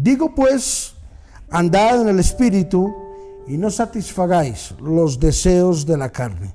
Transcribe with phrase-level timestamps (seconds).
[0.00, 0.94] Digo pues,
[1.50, 2.94] andad en el Espíritu
[3.46, 6.54] y no satisfagáis los deseos de la carne.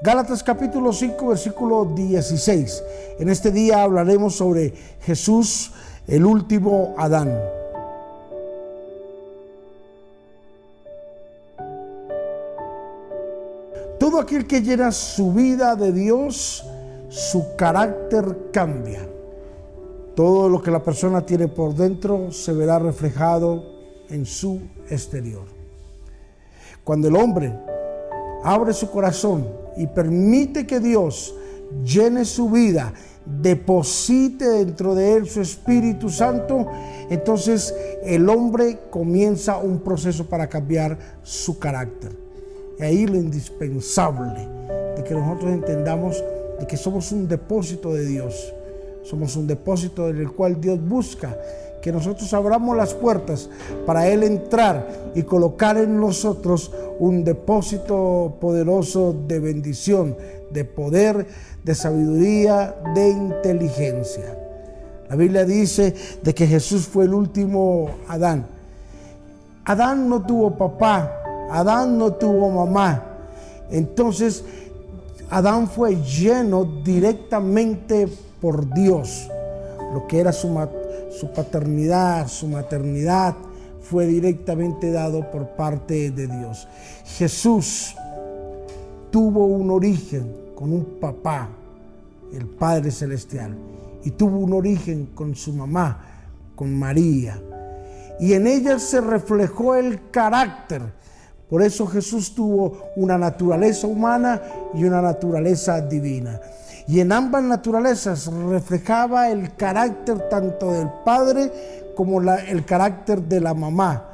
[0.00, 2.84] Gálatas capítulo 5, versículo 16.
[3.18, 5.72] En este día hablaremos sobre Jesús,
[6.06, 7.36] el último Adán.
[13.98, 16.64] Todo aquel que llena su vida de Dios,
[17.08, 19.17] su carácter cambia.
[20.18, 23.62] Todo lo que la persona tiene por dentro se verá reflejado
[24.10, 25.44] en su exterior.
[26.82, 27.54] Cuando el hombre
[28.42, 31.36] abre su corazón y permite que Dios
[31.84, 32.92] llene su vida,
[33.24, 36.66] deposite dentro de él su Espíritu Santo,
[37.10, 42.10] entonces el hombre comienza un proceso para cambiar su carácter.
[42.80, 44.48] Y ahí lo indispensable
[44.96, 46.24] de que nosotros entendamos
[46.58, 48.52] de que somos un depósito de Dios.
[49.02, 51.36] Somos un depósito en el cual Dios busca
[51.80, 53.48] que nosotros abramos las puertas
[53.86, 60.16] para Él entrar y colocar en nosotros un depósito poderoso de bendición,
[60.50, 61.26] de poder,
[61.64, 64.36] de sabiduría, de inteligencia.
[65.08, 68.46] La Biblia dice de que Jesús fue el último Adán.
[69.64, 73.04] Adán no tuvo papá, Adán no tuvo mamá.
[73.70, 74.44] Entonces,
[75.30, 78.08] Adán fue lleno directamente
[78.40, 79.28] por Dios.
[79.92, 80.48] Lo que era su,
[81.10, 83.34] su paternidad, su maternidad,
[83.80, 86.68] fue directamente dado por parte de Dios.
[87.04, 87.94] Jesús
[89.10, 91.48] tuvo un origen con un papá,
[92.32, 93.56] el Padre Celestial,
[94.04, 96.04] y tuvo un origen con su mamá,
[96.54, 97.40] con María.
[98.20, 100.82] Y en ella se reflejó el carácter.
[101.48, 104.42] Por eso Jesús tuvo una naturaleza humana
[104.74, 106.40] y una naturaleza divina.
[106.86, 111.50] Y en ambas naturalezas reflejaba el carácter tanto del Padre
[111.94, 114.04] como el carácter de la mamá.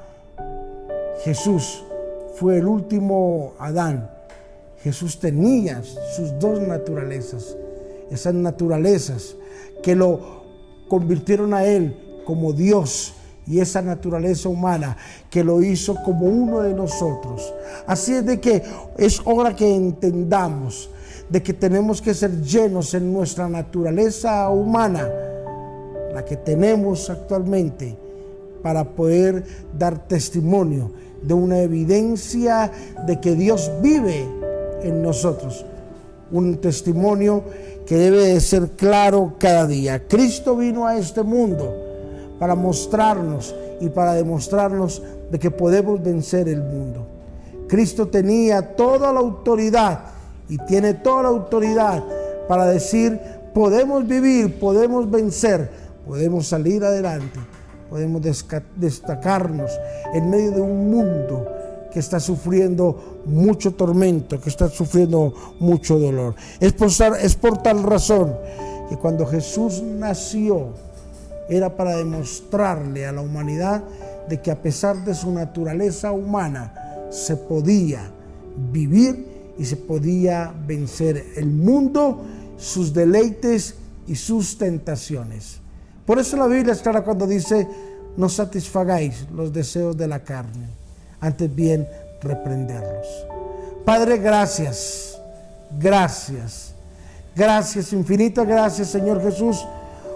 [1.23, 1.85] Jesús
[2.37, 4.11] fue el último Adán.
[4.83, 7.57] Jesús tenía sus dos naturalezas,
[8.11, 9.35] esas naturalezas
[9.83, 10.45] que lo
[10.89, 13.14] convirtieron a él como Dios
[13.47, 14.97] y esa naturaleza humana
[15.31, 17.53] que lo hizo como uno de nosotros.
[17.87, 18.63] Así es de que
[18.97, 20.91] es hora que entendamos
[21.29, 25.09] de que tenemos que ser llenos en nuestra naturaleza humana
[26.13, 27.97] la que tenemos actualmente,
[28.63, 29.45] para poder
[29.77, 32.71] dar testimonio de una evidencia
[33.05, 34.25] de que Dios vive
[34.83, 35.67] en nosotros.
[36.31, 37.43] Un testimonio
[37.85, 40.07] que debe de ser claro cada día.
[40.07, 41.83] Cristo vino a este mundo
[42.45, 45.01] para mostrarnos y para demostrarnos
[45.31, 47.07] de que podemos vencer el mundo.
[47.67, 50.01] Cristo tenía toda la autoridad
[50.47, 52.05] y tiene toda la autoridad
[52.47, 53.19] para decir,
[53.55, 55.71] podemos vivir, podemos vencer
[56.07, 57.41] podemos salir adelante,
[57.89, 58.21] podemos
[58.77, 59.71] destacarnos
[60.13, 61.49] en medio de un mundo
[61.91, 66.35] que está sufriendo mucho tormento, que está sufriendo mucho dolor.
[66.61, 68.35] Es por, es por tal razón
[68.91, 70.85] que cuando Jesús nació
[71.49, 73.83] era para demostrarle a la humanidad
[74.29, 76.73] de que a pesar de su naturaleza humana
[77.11, 78.11] se podía
[78.73, 82.23] vivir y se podía vencer el mundo,
[82.57, 83.75] sus deleites
[84.07, 85.59] y sus tentaciones.
[86.07, 87.69] Por eso la Biblia es clara cuando dice,
[88.17, 90.69] no satisfagáis los deseos de la carne,
[91.21, 91.87] antes bien
[92.21, 93.07] reprenderlos.
[93.85, 95.19] Padre, gracias,
[95.79, 96.75] gracias,
[97.37, 99.65] gracias, infinitas gracias Señor Jesús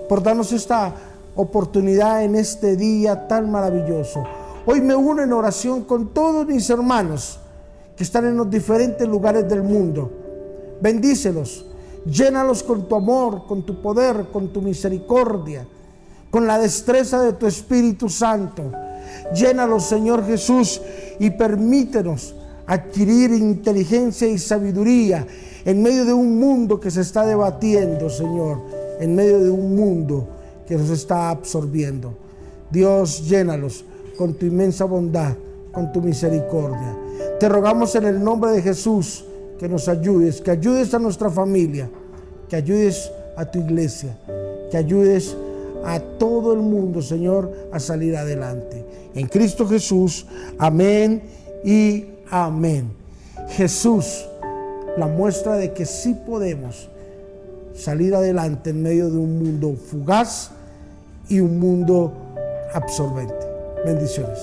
[0.09, 0.95] por darnos esta
[1.39, 4.25] oportunidad en este día tan maravilloso.
[4.67, 7.41] Hoy me uno en oración con todos mis hermanos
[7.97, 10.11] que están en los diferentes lugares del mundo.
[10.81, 11.65] Bendícelos,
[12.05, 15.67] llénalos con tu amor, con tu poder, con tu misericordia
[16.31, 18.71] con la destreza de tu Espíritu Santo.
[19.35, 20.81] Llénalos, Señor Jesús,
[21.19, 22.35] y permítenos
[22.67, 25.27] adquirir inteligencia y sabiduría
[25.65, 28.61] en medio de un mundo que se está debatiendo, Señor,
[29.01, 30.29] en medio de un mundo
[30.69, 32.13] que nos está absorbiendo.
[32.71, 33.87] Dios, llénalos
[34.19, 35.35] con tu inmensa bondad,
[35.73, 36.95] con tu misericordia.
[37.41, 39.25] Te rogamos en el nombre de Jesús
[39.59, 41.89] que nos ayudes, que ayudes a nuestra familia,
[42.51, 44.19] que ayudes a tu iglesia,
[44.71, 45.35] que ayudes
[45.85, 48.85] a todo el mundo, Señor, a salir adelante.
[49.15, 50.27] En Cristo Jesús,
[50.59, 51.23] amén
[51.65, 52.91] y amén.
[53.51, 54.27] Jesús,
[54.99, 56.91] la muestra de que sí podemos
[57.75, 60.51] salir adelante en medio de un mundo fugaz
[61.29, 62.13] y un mundo
[62.73, 63.47] absorbente.
[63.85, 64.39] Bendiciones.